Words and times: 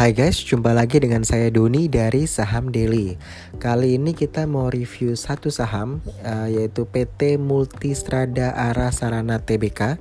Hai 0.00 0.16
guys, 0.16 0.40
jumpa 0.40 0.72
lagi 0.72 0.96
dengan 0.96 1.20
saya 1.28 1.52
Doni 1.52 1.84
dari 1.84 2.24
Saham 2.24 2.72
Daily. 2.72 3.20
Kali 3.60 4.00
ini 4.00 4.16
kita 4.16 4.48
mau 4.48 4.72
review 4.72 5.12
satu 5.12 5.52
saham 5.52 6.00
uh, 6.24 6.48
yaitu 6.48 6.88
PT 6.88 7.36
Multistrada 7.36 8.56
Ara 8.56 8.96
Sarana 8.96 9.44
Tbk. 9.44 10.00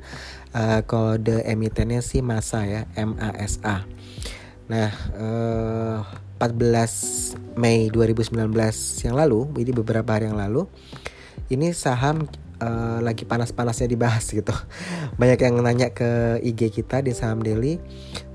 Uh, 0.56 0.80
kode 0.88 1.43
emitennya 1.43 2.00
sih 2.00 2.24
Masa 2.24 2.64
ya, 2.64 2.88
MASA. 2.96 3.84
Nah, 4.71 4.96
uh, 5.20 6.07
14 6.39 7.60
Mei 7.60 7.92
2019 7.92 8.56
yang 9.04 9.20
lalu, 9.20 9.52
ini 9.60 9.75
beberapa 9.75 10.16
hari 10.16 10.32
yang 10.32 10.39
lalu, 10.39 10.64
ini 11.52 11.75
saham 11.75 12.24
uh, 12.62 13.00
lagi 13.04 13.23
panas-panasnya 13.23 13.88
dibahas 13.89 14.28
gitu. 14.30 14.52
Banyak 15.21 15.39
yang 15.39 15.55
nanya 15.60 15.92
ke 15.92 16.39
IG 16.43 16.71
kita 16.71 17.04
di 17.04 17.11
Saham 17.11 17.43
Daily 17.43 17.79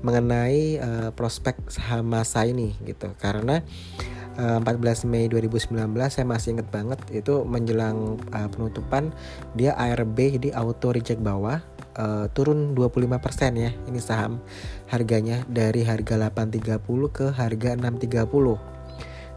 mengenai 0.05 0.77
uh, 0.77 1.09
prospek 1.13 1.57
saham 1.69 2.09
masa 2.11 2.45
ini 2.45 2.77
gitu. 2.85 3.09
Karena 3.17 3.61
uh, 4.39 4.59
eh, 4.59 4.75
14 4.75 5.09
Mei 5.09 5.25
2019 5.31 5.75
saya 6.11 6.25
masih 6.27 6.59
inget 6.59 6.67
banget 6.69 6.99
itu 7.11 7.43
menjelang 7.47 8.19
uh, 8.31 8.47
penutupan 8.51 9.11
dia 9.55 9.75
ARB 9.75 10.39
jadi 10.39 10.55
auto 10.55 10.91
reject 10.91 11.23
bawah 11.23 11.63
uh, 11.97 12.27
turun 12.35 12.75
25% 12.75 13.19
ya 13.55 13.71
ini 13.87 13.99
saham 13.99 14.43
harganya 14.91 15.43
dari 15.47 15.83
harga 15.87 16.19
830 16.19 16.83
ke 17.11 17.25
harga 17.33 17.69
630 17.79 18.75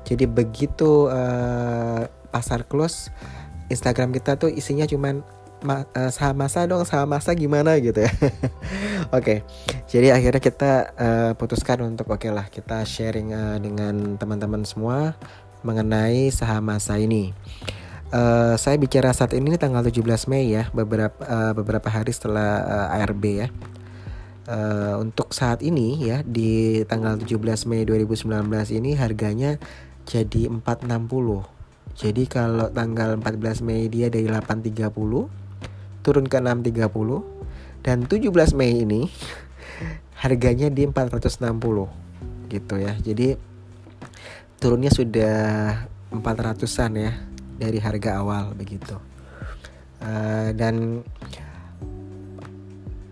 jadi 0.06 0.24
begitu 0.24 1.10
uh, 1.10 2.08
pasar 2.28 2.64
close 2.68 3.10
Instagram 3.68 4.12
kita 4.16 4.40
tuh 4.40 4.48
isinya 4.52 4.88
cuman 4.88 5.24
ma 5.58 5.82
uh, 5.90 6.10
saham 6.14 6.38
masa 6.38 6.70
dong 6.70 6.86
saham 6.86 7.10
masa 7.10 7.34
gimana 7.34 7.74
gitu 7.82 8.06
ya. 8.06 8.10
Oke 8.20 8.32
okay. 9.10 9.38
jadi 9.90 10.14
akhirnya 10.14 10.42
kita 10.42 10.72
uh, 10.94 11.32
putuskan 11.34 11.82
untuk 11.82 12.12
oke 12.12 12.22
okay 12.22 12.30
lah 12.30 12.46
kita 12.46 12.84
sharing 12.84 13.34
uh, 13.34 13.56
dengan 13.58 14.20
teman-teman 14.20 14.62
semua 14.62 15.18
mengenai 15.66 16.30
saham 16.30 16.68
masa 16.68 17.00
ini. 17.00 17.34
Uh, 18.08 18.56
saya 18.56 18.80
bicara 18.80 19.12
saat 19.12 19.36
ini 19.36 19.52
tanggal 19.60 19.84
17 19.84 20.00
Mei 20.32 20.48
ya 20.48 20.72
beberapa 20.72 21.18
uh, 21.28 21.52
beberapa 21.52 21.88
hari 21.92 22.14
setelah 22.14 22.64
uh, 22.92 22.96
ARB 23.02 23.24
ya. 23.44 23.48
Uh, 24.48 25.04
untuk 25.04 25.36
saat 25.36 25.60
ini 25.60 26.08
ya 26.08 26.24
di 26.24 26.80
tanggal 26.88 27.20
17 27.20 27.68
Mei 27.68 27.84
2019 27.84 28.32
ini 28.80 28.96
harganya 28.96 29.60
jadi 30.08 30.48
460 30.48 31.57
jadi 31.98 32.30
kalau 32.30 32.70
tanggal 32.70 33.18
14 33.18 33.66
Mei 33.66 33.90
dia 33.90 34.06
dari 34.06 34.30
8.30 34.30 34.94
turun 36.06 36.26
ke 36.30 36.38
6.30 36.38 37.82
dan 37.82 38.06
17 38.06 38.54
Mei 38.54 38.86
ini 38.86 39.10
harganya 40.22 40.70
di 40.70 40.86
460 40.86 41.42
gitu 42.54 42.74
ya. 42.78 42.94
Jadi 42.94 43.34
turunnya 44.62 44.94
sudah 44.94 45.38
400-an 46.14 46.92
ya 46.94 47.12
dari 47.58 47.78
harga 47.82 48.22
awal 48.22 48.54
begitu. 48.54 48.94
Uh, 49.98 50.54
dan 50.54 51.02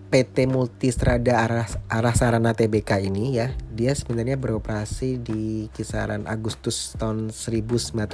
PT 0.06 0.46
Multistrada 0.46 1.42
Arah, 1.42 1.66
Arah 1.90 2.14
Sarana 2.14 2.54
Tbk 2.54 3.02
ini 3.02 3.42
ya, 3.42 3.50
dia 3.74 3.90
sebenarnya 3.90 4.38
beroperasi 4.38 5.18
di 5.18 5.66
kisaran 5.74 6.30
Agustus 6.30 6.94
tahun 6.94 7.34
1995 7.34 8.06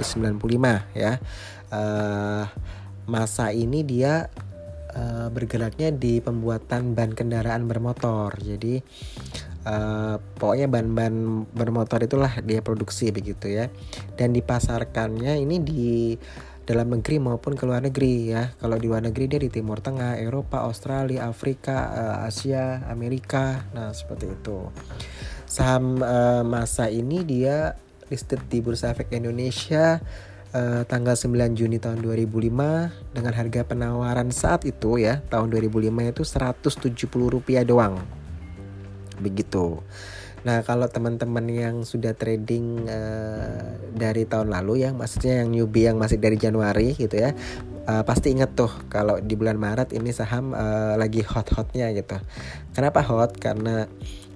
ya. 0.97 1.21
Uh, 1.69 2.49
masa 3.05 3.53
ini 3.53 3.85
dia 3.85 4.33
uh, 4.97 5.29
bergeraknya 5.29 5.93
di 5.93 6.17
pembuatan 6.17 6.97
ban 6.97 7.13
kendaraan 7.13 7.69
bermotor. 7.69 8.41
Jadi 8.41 8.81
uh, 9.69 10.17
pokoknya 10.17 10.65
ban-ban 10.73 11.45
bermotor 11.53 12.01
itulah 12.01 12.41
dia 12.41 12.65
produksi 12.65 13.13
begitu 13.13 13.53
ya. 13.53 13.69
Dan 14.17 14.33
dipasarkannya 14.33 15.37
ini 15.37 15.61
di 15.61 16.17
dalam 16.63 16.99
negeri 16.99 17.19
maupun 17.19 17.59
ke 17.59 17.63
luar 17.67 17.83
negeri 17.83 18.31
ya. 18.31 18.55
Kalau 18.55 18.79
di 18.79 18.87
luar 18.87 19.03
negeri 19.03 19.25
dia 19.27 19.39
di 19.39 19.51
Timur 19.51 19.83
Tengah, 19.83 20.19
Eropa, 20.19 20.63
Australia, 20.63 21.27
Afrika, 21.27 21.91
uh, 21.91 22.17
Asia, 22.27 22.87
Amerika. 22.87 23.67
Nah, 23.75 23.91
seperti 23.91 24.31
itu. 24.31 24.71
Saham 25.43 25.99
uh, 25.99 26.41
masa 26.47 26.87
ini 26.87 27.21
dia 27.27 27.75
listed 28.07 28.39
di 28.47 28.63
Bursa 28.63 28.95
Efek 28.95 29.11
Indonesia 29.11 29.99
uh, 30.55 30.81
tanggal 30.87 31.19
9 31.19 31.59
Juni 31.59 31.77
tahun 31.81 31.99
2005 31.99 33.11
dengan 33.11 33.33
harga 33.35 33.61
penawaran 33.67 34.29
saat 34.31 34.63
itu 34.63 35.01
ya, 35.01 35.19
tahun 35.27 35.51
2005 35.51 36.13
itu 36.15 36.23
170 36.23 37.35
rupiah 37.35 37.67
doang. 37.67 37.99
Begitu. 39.19 39.83
Nah, 40.43 40.59
kalau 40.67 40.91
teman-teman 40.91 41.47
yang 41.47 41.75
sudah 41.87 42.11
trading 42.11 42.83
uh, 42.87 43.52
dari 43.93 44.25
tahun 44.27 44.49
lalu 44.51 44.83
ya, 44.83 44.91
maksudnya 44.91 45.45
yang 45.45 45.49
newbie 45.53 45.87
yang 45.87 45.97
masih 46.01 46.17
dari 46.17 46.35
Januari 46.35 46.97
gitu 46.97 47.13
ya, 47.13 47.31
uh, 47.87 48.03
pasti 48.03 48.33
ingat 48.33 48.57
tuh 48.57 48.71
kalau 48.89 49.19
di 49.21 49.37
bulan 49.37 49.59
Maret 49.59 49.93
ini 49.95 50.11
saham 50.11 50.51
uh, 50.51 50.97
lagi 50.99 51.21
hot-hotnya 51.23 51.93
gitu. 51.95 52.17
Kenapa 52.73 53.05
hot? 53.05 53.37
Karena 53.37 53.87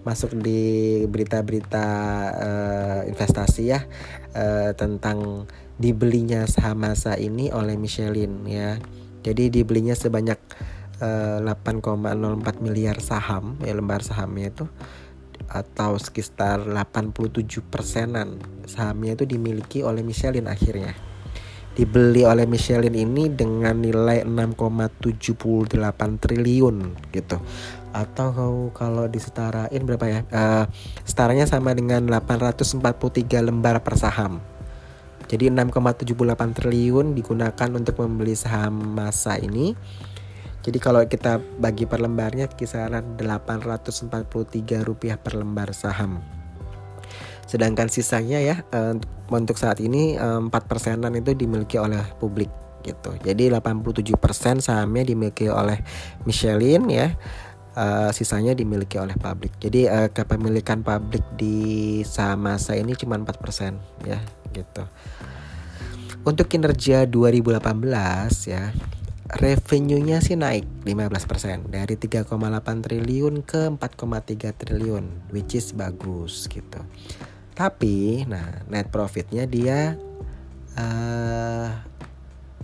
masuk 0.07 0.40
di 0.40 1.03
berita-berita 1.03 1.88
uh, 2.31 3.01
investasi 3.12 3.63
ya 3.68 3.84
uh, 4.31 4.72
tentang 4.72 5.50
dibelinya 5.75 6.47
saham 6.47 6.79
masa 6.88 7.19
ini 7.19 7.51
oleh 7.51 7.75
Michelin 7.75 8.47
ya. 8.47 8.79
Jadi 9.28 9.51
dibelinya 9.51 9.91
sebanyak 9.97 10.39
uh, 11.03 11.44
8,04 11.44 12.63
miliar 12.63 12.97
saham 13.03 13.59
ya 13.62 13.75
lembar 13.75 14.01
sahamnya 14.06 14.47
itu 14.53 14.66
atau 15.47 15.96
sekitar 15.96 16.68
87 16.68 17.63
persenan 17.68 18.40
sahamnya 18.68 19.16
itu 19.16 19.24
dimiliki 19.24 19.80
oleh 19.84 20.03
Michelin 20.03 20.47
akhirnya. 20.52 20.94
Dibeli 21.78 22.25
oleh 22.25 22.50
Michelin 22.50 22.97
ini 22.97 23.30
dengan 23.30 23.78
nilai 23.78 24.25
6,78 24.25 26.18
triliun 26.18 26.78
gitu. 27.13 27.38
Atau 27.94 28.74
kalau 28.74 29.06
disetarain 29.06 29.81
berapa 29.86 30.06
ya? 30.09 30.19
Uh, 30.34 30.66
setaranya 31.06 31.46
sama 31.46 31.78
dengan 31.78 32.02
843 32.09 32.81
lembar 33.46 33.86
per 33.86 33.94
saham. 33.94 34.41
Jadi 35.28 35.53
6,78 35.53 36.57
triliun 36.57 37.13
digunakan 37.13 37.69
untuk 37.75 38.00
membeli 38.00 38.34
saham 38.34 38.96
masa 38.96 39.38
ini 39.38 39.75
jadi 40.67 40.83
kalau 40.83 41.00
kita 41.07 41.39
bagi 41.63 41.88
per 41.88 42.03
lembarnya 42.03 42.51
kisaran 42.51 43.16
843 43.16 44.83
rupiah 44.83 45.16
per 45.16 45.39
lembar 45.39 45.72
saham. 45.72 46.19
Sedangkan 47.47 47.88
sisanya 47.88 48.44
ya 48.44 48.67
eh, 48.75 49.00
untuk 49.31 49.56
saat 49.56 49.79
ini 49.79 50.19
4 50.19 50.51
eh, 50.51 50.63
persenan 50.67 51.16
itu 51.16 51.31
dimiliki 51.31 51.79
oleh 51.79 52.03
publik 52.19 52.51
gitu. 52.83 53.16
Jadi 53.23 53.47
87% 53.47 54.59
sahamnya 54.59 55.07
dimiliki 55.07 55.47
oleh 55.47 55.79
Michelin 56.27 56.91
ya. 56.91 57.16
Uh, 57.77 58.09
sisanya 58.09 58.57
dimiliki 58.57 58.97
oleh 58.97 59.13
publik. 59.13 59.53
Jadi 59.61 59.85
uh, 59.85 60.09
kepemilikan 60.09 60.81
publik 60.81 61.22
di 61.38 62.01
saham 62.01 62.50
masa 62.50 62.73
ini 62.73 62.97
cuma 62.97 63.22
4% 63.22 63.38
ya 64.01 64.17
gitu. 64.50 64.81
Untuk 66.25 66.50
kinerja 66.50 67.06
2018 67.06 67.61
ya 68.50 68.73
revenue-nya 69.27 70.23
sih 70.23 70.39
naik 70.39 70.88
15% 70.88 71.67
dari 71.67 71.99
3,8 71.99 72.23
triliun 72.79 73.43
ke 73.43 73.67
4,3 73.75 74.55
triliun 74.55 75.35
which 75.35 75.59
is 75.59 75.75
bagus 75.75 76.47
gitu. 76.47 76.79
Tapi 77.51 78.23
nah 78.23 78.63
net 78.71 78.88
profitnya 78.88 79.43
dia 79.43 79.99
uh, 80.79 81.69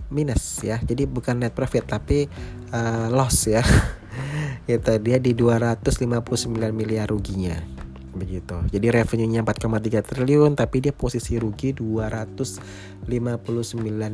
minus 0.08 0.64
ya. 0.64 0.80
Jadi 0.80 1.04
bukan 1.04 1.44
net 1.44 1.52
profit 1.52 1.84
tapi 1.84 2.24
uh, 2.72 3.12
loss 3.12 3.44
ya. 3.44 3.60
gitu 4.70 4.96
dia 5.04 5.20
di 5.20 5.36
259 5.36 6.48
miliar 6.72 7.12
ruginya 7.12 7.60
begitu. 8.14 8.56
Jadi 8.70 8.86
revenue-nya 8.88 9.44
4,3 9.44 10.00
triliun 10.00 10.56
tapi 10.56 10.80
dia 10.80 10.94
posisi 10.94 11.36
rugi 11.36 11.76
259 11.76 13.04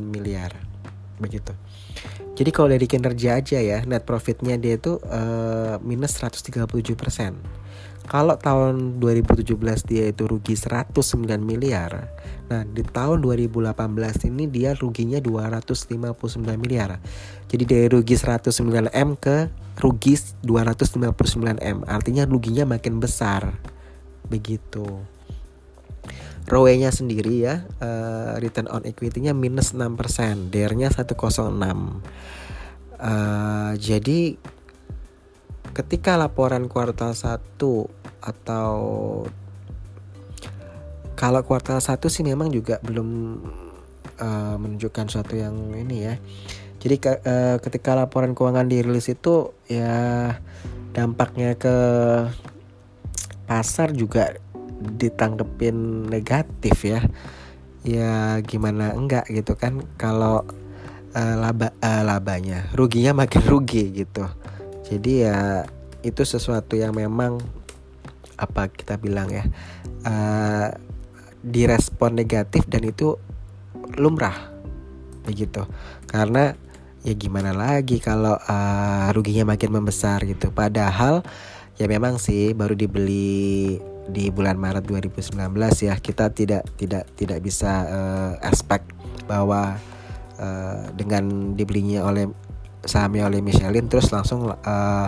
miliar 0.03 0.51
begitu. 1.21 1.53
Jadi 2.35 2.49
kalau 2.49 2.73
dari 2.73 2.87
kinerja 2.87 3.37
aja 3.37 3.59
ya 3.59 3.83
net 3.85 4.07
profitnya 4.07 4.57
dia 4.57 4.79
itu 4.79 4.97
uh, 4.97 5.77
minus 5.83 6.17
137 6.17 6.65
persen. 6.97 7.37
Kalau 8.11 8.35
tahun 8.35 8.99
2017 8.99 9.55
dia 9.87 10.09
itu 10.09 10.27
rugi 10.27 10.57
109 10.57 10.91
miliar. 11.39 12.11
Nah, 12.51 12.67
di 12.67 12.83
tahun 12.83 13.23
2018 13.23 13.71
ini 14.27 14.51
dia 14.51 14.75
ruginya 14.75 15.21
259 15.21 16.19
miliar. 16.59 16.99
Jadi 17.47 17.63
dari 17.63 17.87
rugi 17.87 18.19
109 18.19 18.91
M 18.91 19.15
ke 19.15 19.47
rugi 19.79 20.19
259 20.43 21.61
M. 21.61 21.87
Artinya 21.87 22.27
ruginya 22.27 22.67
makin 22.67 22.99
besar. 22.99 23.55
Begitu. 24.27 24.83
ROE-nya 26.49 26.89
sendiri 26.89 27.45
ya, 27.45 27.65
uh, 27.79 28.37
return 28.41 28.67
on 28.71 28.85
equity-nya 28.85 29.35
minus 29.37 29.77
6%, 29.77 30.49
DER-nya 30.49 30.89
106. 30.89 32.01
Uh, 33.01 33.73
jadi 33.81 34.37
ketika 35.71 36.19
laporan 36.19 36.67
kuartal 36.67 37.15
1 37.15 37.39
atau 38.21 38.73
kalau 41.15 41.41
kuartal 41.45 41.77
satu 41.77 42.09
sih 42.09 42.25
memang 42.25 42.49
juga 42.49 42.81
belum 42.81 43.09
uh, 44.17 44.55
menunjukkan 44.57 45.05
suatu 45.05 45.37
yang 45.37 45.53
ini 45.77 45.97
ya. 46.09 46.15
Jadi 46.81 46.95
uh, 47.05 47.57
ketika 47.61 47.93
laporan 47.93 48.33
keuangan 48.33 48.65
dirilis 48.65 49.05
itu 49.05 49.53
ya 49.69 50.33
dampaknya 50.97 51.53
ke 51.55 51.77
pasar 53.45 53.93
juga 53.93 54.33
ditanggepin 54.81 56.09
negatif 56.09 56.75
ya. 56.83 57.01
Ya 57.81 58.37
gimana 58.45 58.93
enggak 58.93 59.25
gitu 59.29 59.57
kan 59.57 59.81
kalau 59.97 60.45
uh, 61.17 61.35
laba 61.37 61.73
uh, 61.81 62.03
labanya, 62.05 62.69
ruginya 62.77 63.13
makin 63.25 63.41
rugi 63.45 63.89
gitu. 63.93 64.25
Jadi 64.85 65.25
ya 65.25 65.65
itu 66.01 66.21
sesuatu 66.25 66.77
yang 66.77 66.93
memang 66.97 67.41
apa 68.41 68.73
kita 68.73 68.97
bilang 68.97 69.29
ya 69.29 69.45
uh, 70.01 70.73
direspon 71.45 72.17
negatif 72.17 72.65
dan 72.65 72.81
itu 72.89 73.17
lumrah 74.01 74.49
begitu 75.21 75.61
karena 76.09 76.57
ya 77.05 77.13
gimana 77.13 77.53
lagi 77.53 78.01
kalau 78.01 78.33
uh, 78.33 79.09
ruginya 79.13 79.53
makin 79.53 79.69
membesar 79.73 80.25
gitu 80.25 80.49
padahal 80.49 81.21
ya 81.77 81.85
memang 81.85 82.17
sih 82.17 82.53
baru 82.57 82.73
dibeli 82.73 83.77
di 84.09 84.33
bulan 84.33 84.57
Maret 84.57 84.87
2019 84.89 85.37
ya 85.85 85.93
kita 85.99 86.33
tidak 86.33 86.65
tidak 86.79 87.05
tidak 87.13 87.39
bisa 87.43 87.71
uh, 87.85 88.33
expect 88.41 88.89
bahwa 89.29 89.77
uh, 90.41 90.89
dengan 90.97 91.53
dibelinya 91.53 92.07
oleh 92.07 92.25
sahamnya 92.81 93.29
oleh 93.29 93.45
Michelin 93.45 93.85
terus 93.85 94.09
langsung 94.09 94.49
uh, 94.49 95.07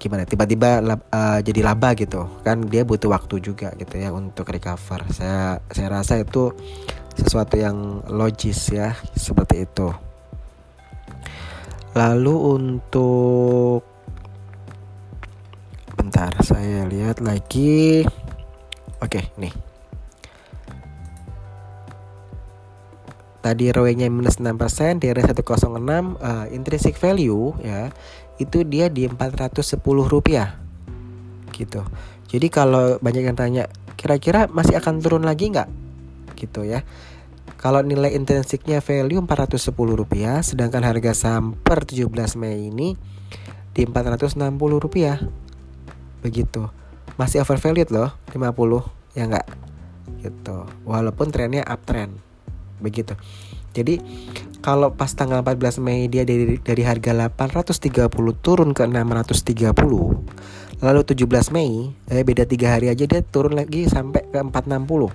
gimana 0.00 0.28
tiba-tiba 0.28 0.84
uh, 0.84 1.40
jadi 1.40 1.60
laba 1.64 1.96
gitu. 1.96 2.28
Kan 2.44 2.68
dia 2.68 2.84
butuh 2.84 3.08
waktu 3.08 3.40
juga 3.40 3.72
gitu 3.76 3.96
ya 3.96 4.12
untuk 4.12 4.48
recover. 4.52 5.00
Saya 5.12 5.60
saya 5.72 5.88
rasa 5.88 6.20
itu 6.20 6.52
sesuatu 7.16 7.56
yang 7.56 8.04
logis 8.12 8.68
ya 8.68 8.92
seperti 9.16 9.64
itu. 9.64 9.88
Lalu 11.94 12.34
untuk 12.36 13.93
bentar 16.14 16.46
saya 16.46 16.86
lihat 16.86 17.18
lagi. 17.18 18.06
Oke 19.02 19.34
nih. 19.34 19.50
Tadi 23.42 23.74
ROE-nya 23.74 24.06
minus 24.14 24.38
6% 24.38 25.02
dari 25.02 25.18
106 25.18 25.58
uh, 25.58 26.46
intrinsic 26.54 26.94
value 27.02 27.58
ya 27.58 27.90
itu 28.38 28.62
dia 28.62 28.86
di 28.86 29.10
410 29.10 29.74
rupiah. 30.06 30.54
Gitu. 31.50 31.82
Jadi 32.30 32.46
kalau 32.46 33.02
banyak 33.02 33.26
yang 33.26 33.34
tanya 33.34 33.66
kira-kira 33.98 34.46
masih 34.46 34.78
akan 34.78 35.02
turun 35.02 35.26
lagi 35.26 35.50
nggak? 35.50 35.66
Gitu 36.38 36.62
ya. 36.62 36.86
Kalau 37.58 37.82
nilai 37.82 38.14
intrinsiknya 38.14 38.78
value 38.78 39.18
410 39.18 39.66
rupiah 39.74 40.46
sedangkan 40.46 40.86
harga 40.86 41.10
saham 41.10 41.58
per 41.58 41.82
17 41.82 42.06
Mei 42.38 42.70
ini 42.70 42.94
di 43.74 43.82
460 43.82 44.38
rupiah 44.78 45.18
begitu. 46.24 46.72
Masih 47.20 47.44
overvalued 47.44 47.92
loh 47.92 48.16
50 48.32 48.40
ya 49.12 49.28
nggak? 49.28 49.46
Gitu. 50.24 50.56
Walaupun 50.88 51.28
trennya 51.28 51.60
uptrend. 51.68 52.16
Begitu. 52.80 53.12
Jadi 53.76 54.00
kalau 54.64 54.96
pas 54.96 55.12
tanggal 55.12 55.44
14 55.44 55.84
Mei 55.84 56.08
dia 56.08 56.24
dari 56.24 56.56
dari 56.56 56.82
harga 56.88 57.12
830 57.28 58.08
turun 58.40 58.72
ke 58.72 58.88
630 58.88 59.76
lalu 60.80 61.00
17 61.04 61.52
Mei 61.52 61.92
eh 62.08 62.24
beda 62.24 62.48
tiga 62.48 62.72
hari 62.72 62.88
aja 62.88 63.04
dia 63.04 63.20
turun 63.20 63.60
lagi 63.60 63.84
sampai 63.84 64.24
ke 64.24 64.40
460 64.40 65.12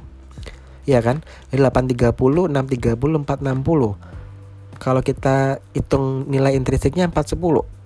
Iya 0.89 1.06
kan? 1.06 1.21
Dari 1.53 1.61
830 1.65 2.50
630 2.50 3.25
460 3.25 4.09
kalau 4.79 5.01
kita 5.03 5.59
hitung 5.75 6.29
nilai 6.29 6.56
intrinsiknya 6.56 7.09
410 7.11 7.78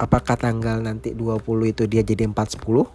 apakah 0.00 0.36
tanggal 0.36 0.80
nanti 0.80 1.12
20 1.12 1.42
itu 1.72 1.82
dia 1.88 2.02
jadi 2.04 2.28
410 2.28 2.88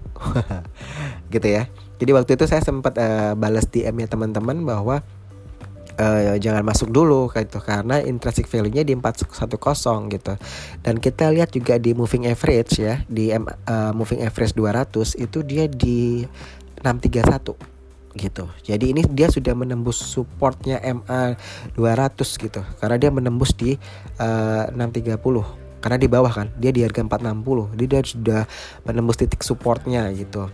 gitu 1.33 1.47
ya 1.47 1.69
jadi 1.97 2.11
waktu 2.13 2.37
itu 2.37 2.45
saya 2.45 2.61
sempat 2.61 2.93
uh, 2.97 3.33
balas 3.33 3.65
DM 3.69 4.05
ya 4.05 4.07
teman-teman 4.07 4.61
bahwa 4.61 5.01
uh, 5.97 6.37
jangan 6.37 6.61
masuk 6.61 6.93
dulu 6.93 7.27
gitu 7.33 7.57
karena 7.59 7.99
intrinsic 8.05 8.45
value-nya 8.45 8.85
di 8.85 8.93
410 8.93 10.13
gitu. 10.13 10.33
Dan 10.85 11.01
kita 11.01 11.33
lihat 11.33 11.51
juga 11.51 11.81
di 11.81 11.97
moving 11.97 12.29
average 12.29 12.79
ya, 12.79 13.01
di 13.09 13.33
uh, 13.33 13.91
moving 13.97 14.21
average 14.21 14.53
200 14.53 15.17
itu 15.17 15.41
dia 15.41 15.65
di 15.65 16.23
631 16.85 17.57
gitu. 18.17 18.49
Jadi 18.65 18.85
ini 18.97 19.01
dia 19.13 19.29
sudah 19.29 19.53
menembus 19.53 19.97
supportnya 20.01 20.81
MA 20.81 21.37
200 21.77 22.17
gitu. 22.45 22.61
Karena 22.81 22.97
dia 22.97 23.09
menembus 23.13 23.53
di 23.57 23.77
uh, 24.21 24.69
630 24.73 25.66
karena 25.87 26.03
di 26.03 26.11
bawah 26.11 26.27
kan 26.27 26.51
dia 26.59 26.75
di 26.75 26.83
harga 26.83 26.99
460 26.99 27.79
jadi 27.79 27.85
dia 27.87 28.01
sudah 28.03 28.41
menembus 28.83 29.23
titik 29.23 29.39
supportnya 29.39 30.11
gitu. 30.11 30.51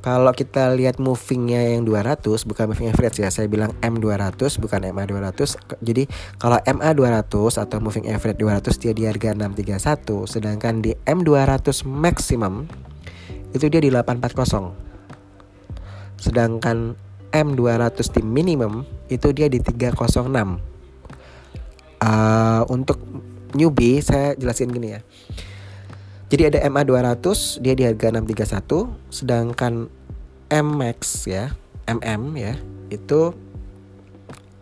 Kalau 0.00 0.32
kita 0.32 0.72
lihat 0.72 0.96
movingnya 0.96 1.76
yang 1.76 1.84
200 1.84 2.24
bukan 2.48 2.72
moving 2.72 2.88
average 2.88 3.20
ya 3.20 3.28
saya 3.28 3.52
bilang 3.52 3.76
M200 3.84 4.56
bukan 4.56 4.80
MA 4.96 5.04
200 5.04 5.84
jadi 5.84 6.08
kalau 6.40 6.56
MA 6.64 6.96
200 6.96 7.28
atau 7.36 7.76
moving 7.84 8.08
average 8.08 8.40
200 8.40 8.80
dia 8.80 8.96
di 8.96 9.04
harga 9.04 9.36
631 9.36 10.24
sedangkan 10.24 10.80
di 10.80 10.96
M200 11.04 11.84
maximum 11.84 12.64
itu 13.52 13.68
dia 13.68 13.84
di 13.84 13.92
840 13.92 14.72
sedangkan 16.16 16.96
M200 17.34 17.98
di 18.08 18.22
minimum 18.24 18.88
itu 19.12 19.28
dia 19.36 19.52
di 19.52 19.60
306 19.60 20.32
uh, 22.00 22.62
untuk 22.70 22.98
newbie 23.54 24.02
saya 24.02 24.34
jelasin 24.34 24.72
gini 24.72 24.98
ya 24.98 25.00
jadi 26.26 26.50
ada 26.50 26.58
MA 26.66 26.82
200 26.82 27.62
dia 27.62 27.74
di 27.78 27.86
harga 27.86 28.10
631 28.10 29.14
sedangkan 29.14 29.86
MX 30.46 31.26
ya, 31.26 31.54
MM 31.86 32.34
ya, 32.38 32.54
itu 32.90 33.34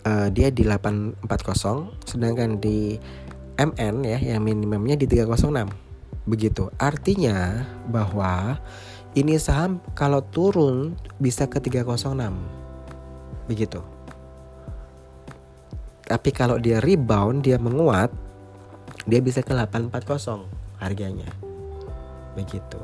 uh, 0.05 0.29
dia 0.33 0.49
di 0.49 0.65
840 0.65 1.25
sedangkan 2.09 2.57
di 2.61 2.97
MN 3.57 3.95
ya 4.05 4.19
yang 4.21 4.45
minimumnya 4.45 4.97
di 4.97 5.09
306. 5.09 5.69
Begitu. 6.25 6.73
Artinya 6.81 7.69
bahwa 7.89 8.61
ini 9.13 9.37
saham 9.37 9.81
kalau 9.93 10.25
turun 10.25 10.97
bisa 11.21 11.45
ke 11.49 11.61
306. 11.61 12.33
Begitu. 13.49 13.81
Tapi 16.05 16.31
kalau 16.37 16.61
dia 16.61 16.81
rebound, 16.85 17.45
dia 17.45 17.57
menguat, 17.57 18.13
dia 19.05 19.21
bisa 19.21 19.41
ke 19.41 19.53
840 19.53 20.49
harganya 20.81 21.29
begitu 22.35 22.81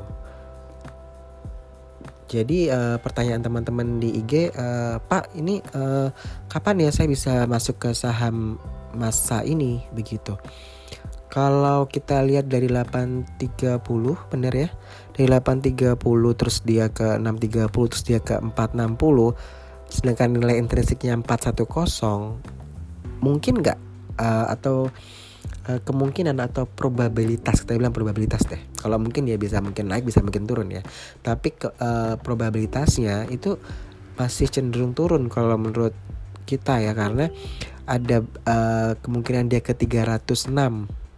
jadi 2.31 2.71
uh, 2.71 2.97
pertanyaan 3.03 3.43
teman-teman 3.43 3.99
di 3.99 4.23
IG, 4.23 4.55
uh, 4.55 4.55
eh, 4.55 4.95
Pak, 5.03 5.35
ini 5.35 5.59
uh, 5.75 6.07
kapan 6.47 6.87
ya 6.87 6.89
saya 6.95 7.11
bisa 7.11 7.43
masuk 7.43 7.75
ke 7.83 7.91
saham 7.91 8.55
masa 8.95 9.43
ini 9.43 9.83
begitu? 9.91 10.39
Kalau 11.27 11.91
kita 11.91 12.23
lihat 12.23 12.47
dari 12.47 12.71
830 12.71 13.83
benar 14.31 14.53
ya. 14.55 14.71
Dari 15.11 15.27
830 15.27 15.99
terus 16.39 16.63
dia 16.63 16.87
ke 16.87 17.19
630 17.19 17.67
terus 17.67 18.03
dia 18.07 18.23
ke 18.23 18.39
460 18.39 19.35
sedangkan 19.91 20.39
nilai 20.39 20.55
intrinsiknya 20.55 21.19
410 21.19 21.67
mungkin 23.19 23.53
nggak 23.59 23.79
uh, 24.15 24.47
atau 24.47 24.87
uh, 25.67 25.79
kemungkinan 25.81 26.37
atau 26.41 26.65
probabilitas 26.65 27.61
kita 27.65 27.77
bilang 27.77 27.93
probabilitas 27.93 28.45
deh. 28.47 28.61
Kalau 28.79 28.97
mungkin 28.97 29.27
dia 29.27 29.37
bisa 29.37 29.61
mungkin 29.61 29.89
naik 29.91 30.07
bisa 30.07 30.23
mungkin 30.23 30.45
turun 30.49 30.71
ya. 30.73 30.81
Tapi 31.21 31.53
ke, 31.53 31.69
uh, 31.77 32.17
probabilitasnya 32.21 33.29
itu 33.29 33.59
masih 34.17 34.49
cenderung 34.49 34.93
turun 34.93 35.29
kalau 35.29 35.57
menurut 35.57 35.95
kita 36.45 36.81
ya 36.81 36.91
karena 36.93 37.29
ada 37.85 38.23
uh, 38.45 38.93
kemungkinan 39.01 39.49
dia 39.49 39.61
ke 39.61 39.73
306 39.73 40.49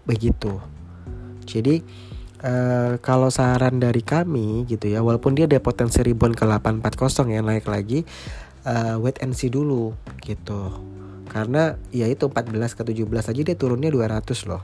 begitu. 0.08 0.60
Jadi 1.48 1.84
Uh, 2.44 3.00
kalau 3.00 3.32
saran 3.32 3.80
dari 3.80 4.04
kami 4.04 4.68
gitu 4.68 4.92
ya 4.92 5.00
walaupun 5.00 5.32
dia 5.32 5.48
ada 5.48 5.64
potensi 5.64 6.04
rebound 6.04 6.36
ke 6.36 6.44
840 6.44 7.32
ya 7.32 7.40
naik 7.40 7.64
lagi 7.72 8.04
uh, 8.68 9.00
wait 9.00 9.16
and 9.24 9.32
see 9.32 9.48
dulu 9.48 9.96
gitu 10.20 10.76
karena 11.34 11.82
ya 11.90 12.06
itu 12.06 12.30
14 12.30 12.78
ke 12.78 12.84
17 12.86 13.10
aja 13.10 13.42
dia 13.42 13.58
turunnya 13.58 13.90
200 13.90 14.22
loh. 14.46 14.62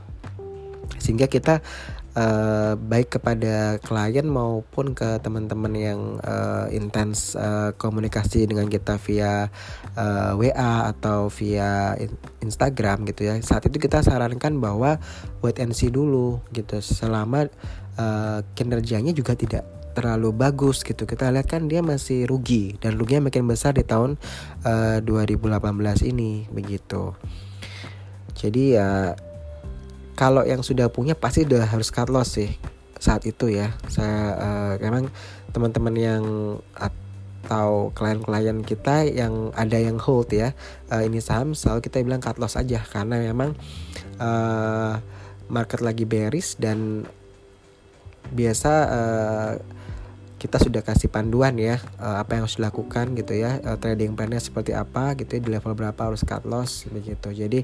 Sehingga 1.02 1.26
kita 1.26 1.58
uh, 2.14 2.78
baik 2.78 3.18
kepada 3.18 3.82
klien 3.82 4.26
maupun 4.26 4.94
ke 4.94 5.18
teman-teman 5.18 5.74
yang 5.74 6.00
uh, 6.22 6.70
intens 6.70 7.34
uh, 7.34 7.74
komunikasi 7.74 8.46
dengan 8.46 8.70
kita 8.70 9.02
via 9.02 9.50
uh, 9.98 10.38
WA 10.38 10.90
atau 10.94 11.26
via 11.30 11.98
Instagram 12.38 13.06
gitu 13.10 13.26
ya. 13.26 13.34
Saat 13.42 13.66
itu 13.66 13.82
kita 13.82 14.06
sarankan 14.06 14.62
bahwa 14.62 15.02
wait 15.42 15.58
and 15.58 15.74
see 15.74 15.90
dulu 15.90 16.38
gitu. 16.54 16.78
Selama 16.78 17.50
uh, 17.98 18.46
kinerjanya 18.54 19.10
juga 19.10 19.34
tidak 19.34 19.79
terlalu 19.92 20.30
bagus 20.34 20.82
gitu. 20.86 21.04
Kita 21.04 21.30
lihat 21.30 21.50
kan 21.50 21.66
dia 21.66 21.82
masih 21.82 22.26
rugi 22.26 22.78
dan 22.78 22.96
ruginya 22.96 23.28
makin 23.28 23.46
besar 23.46 23.74
di 23.74 23.84
tahun 23.84 24.16
uh, 24.64 25.02
2018 25.02 25.58
ini 26.06 26.46
begitu. 26.50 27.14
Jadi 28.34 28.78
ya 28.78 29.14
kalau 30.16 30.44
yang 30.44 30.60
sudah 30.60 30.88
punya 30.92 31.16
pasti 31.16 31.48
udah 31.48 31.64
harus 31.64 31.88
cut 31.88 32.08
loss 32.12 32.36
sih 32.36 32.52
saat 33.00 33.24
itu 33.24 33.52
ya. 33.52 33.72
Saya 33.88 34.36
uh, 34.36 34.72
memang 34.80 35.08
teman-teman 35.50 35.94
yang 35.96 36.24
atau 36.76 37.90
klien-klien 37.96 38.62
kita 38.62 39.08
yang 39.08 39.50
ada 39.56 39.80
yang 39.80 39.96
hold 39.98 40.30
ya 40.30 40.52
uh, 40.92 41.02
ini 41.02 41.18
saham 41.18 41.56
selalu 41.56 41.88
kita 41.88 42.04
bilang 42.04 42.22
cut 42.22 42.36
loss 42.36 42.56
aja. 42.56 42.84
Karena 42.84 43.20
memang 43.20 43.56
uh, 44.20 45.00
market 45.50 45.82
lagi 45.82 46.06
bearish 46.06 46.54
dan 46.60 47.04
biasa 48.30 48.72
uh, 48.86 49.52
kita 50.40 50.56
sudah 50.56 50.80
kasih 50.80 51.12
panduan 51.12 51.60
ya 51.60 51.76
uh, 52.00 52.16
apa 52.16 52.40
yang 52.40 52.48
harus 52.48 52.56
dilakukan 52.56 53.12
gitu 53.12 53.36
ya 53.36 53.60
uh, 53.60 53.76
trading 53.76 54.16
plannya 54.16 54.40
seperti 54.40 54.72
apa 54.72 55.12
gitu 55.20 55.36
ya 55.36 55.40
di 55.44 55.50
level 55.52 55.76
berapa 55.76 56.00
harus 56.00 56.24
cut 56.24 56.48
loss 56.48 56.88
begitu. 56.88 57.28
Jadi 57.28 57.60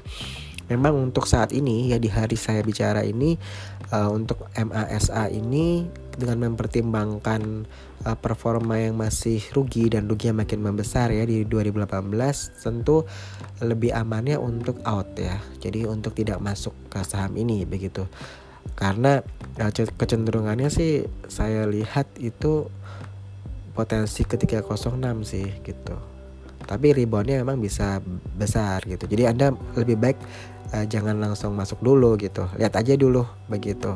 memang 0.69 0.93
untuk 1.09 1.25
saat 1.25 1.49
ini 1.57 1.89
ya 1.89 1.97
di 1.97 2.05
hari 2.05 2.37
saya 2.37 2.61
bicara 2.61 3.01
ini 3.01 3.33
uh, 3.89 4.13
untuk 4.13 4.45
MASA 4.53 5.33
ini 5.33 5.89
dengan 6.13 6.53
mempertimbangkan 6.53 7.65
uh, 8.05 8.17
performa 8.17 8.77
yang 8.77 8.93
masih 8.93 9.41
rugi 9.57 9.89
dan 9.89 10.05
ruginya 10.05 10.45
makin 10.45 10.61
membesar 10.61 11.09
ya 11.09 11.25
di 11.25 11.49
2018 11.49 12.13
tentu 12.61 13.09
lebih 13.57 13.89
amannya 13.97 14.37
untuk 14.37 14.77
out 14.85 15.17
ya. 15.17 15.41
Jadi 15.57 15.89
untuk 15.89 16.13
tidak 16.13 16.37
masuk 16.45 16.77
ke 16.93 17.01
saham 17.01 17.33
ini 17.41 17.65
begitu 17.65 18.05
karena 18.75 19.23
ya, 19.55 19.69
kecenderungannya 19.71 20.67
sih 20.67 21.05
saya 21.29 21.69
lihat 21.69 22.09
itu 22.19 22.67
potensi 23.77 24.25
ketika 24.25 24.65
06 24.65 24.97
sih 25.21 25.47
gitu. 25.61 25.95
Tapi 26.67 26.91
reboundnya 26.91 27.39
memang 27.45 27.61
bisa 27.61 28.01
besar 28.35 28.81
gitu. 28.89 29.05
Jadi 29.05 29.23
anda 29.29 29.53
lebih 29.77 29.95
baik 30.01 30.17
uh, 30.73 30.85
jangan 30.89 31.21
langsung 31.21 31.53
masuk 31.53 31.79
dulu 31.79 32.17
gitu. 32.17 32.49
Lihat 32.57 32.73
aja 32.73 32.97
dulu 32.97 33.23
begitu. 33.47 33.93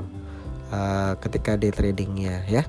Uh, 0.71 1.17
ketika 1.19 1.59
day 1.59 1.73
tradingnya 1.73 2.47
ya. 2.47 2.63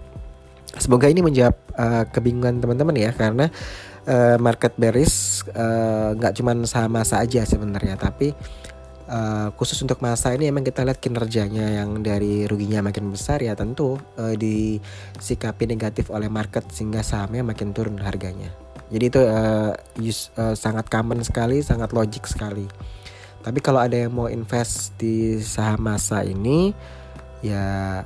Semoga 0.74 1.06
ini 1.06 1.20
menjawab 1.20 1.54
uh, 1.76 2.04
kebingungan 2.10 2.58
teman-teman 2.58 2.96
ya. 2.96 3.12
Karena 3.14 3.46
uh, 4.08 4.36
market 4.42 4.74
bearish 4.80 5.46
nggak 6.16 6.32
uh, 6.32 6.36
cuman 6.40 6.66
sama 6.66 7.06
saja 7.06 7.44
sebenarnya. 7.46 7.94
Tapi 7.94 8.32
uh, 9.12 9.48
khusus 9.54 9.76
untuk 9.84 10.00
masa 10.00 10.32
ini 10.32 10.48
emang 10.48 10.64
kita 10.64 10.82
lihat 10.82 10.98
kinerjanya 10.98 11.84
yang 11.84 12.00
dari 12.00 12.48
ruginya 12.48 12.88
makin 12.88 13.12
besar 13.12 13.44
ya 13.44 13.52
tentu 13.52 14.00
uh, 14.16 14.34
disikapi 14.34 15.68
negatif 15.68 16.08
oleh 16.08 16.32
market 16.32 16.64
sehingga 16.72 17.04
sahamnya 17.04 17.44
makin 17.44 17.76
turun 17.76 18.00
harganya. 18.00 18.48
Jadi 18.92 19.04
itu 19.08 19.20
uh, 19.24 19.72
use, 20.00 20.32
uh, 20.36 20.52
sangat 20.56 20.88
common 20.88 21.24
sekali, 21.24 21.60
sangat 21.64 21.92
logik 21.96 22.24
sekali. 22.28 22.68
Tapi 23.42 23.58
kalau 23.60 23.80
ada 23.80 23.96
yang 23.96 24.12
mau 24.12 24.28
invest 24.28 24.96
di 24.96 25.40
saham 25.40 25.88
masa 25.88 26.22
ini 26.22 26.70
ya 27.42 28.00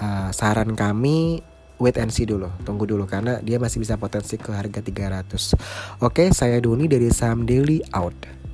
uh, 0.00 0.30
saran 0.32 0.74
kami 0.74 1.40
wait 1.76 2.00
and 2.00 2.08
see 2.08 2.24
dulu, 2.24 2.48
tunggu 2.64 2.88
dulu 2.88 3.04
karena 3.04 3.38
dia 3.44 3.60
masih 3.60 3.84
bisa 3.84 4.00
potensi 4.00 4.40
ke 4.40 4.48
harga 4.48 4.80
300. 4.80 6.00
Oke, 6.00 6.32
saya 6.32 6.56
Doni 6.56 6.88
dari 6.88 7.12
Saham 7.12 7.44
Daily 7.44 7.84
out. 7.92 8.45